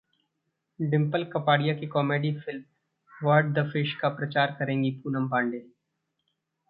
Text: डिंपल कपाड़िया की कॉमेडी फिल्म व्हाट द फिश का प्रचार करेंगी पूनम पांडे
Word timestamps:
डिंपल 0.79 1.23
कपाड़िया 1.23 1.73
की 1.75 1.87
कॉमेडी 1.87 2.33
फिल्म 2.39 2.63
व्हाट 3.11 3.53
द 3.53 3.69
फिश 3.73 3.93
का 3.95 4.09
प्रचार 4.09 4.55
करेंगी 4.59 4.91
पूनम 5.03 5.27
पांडे 5.29 5.59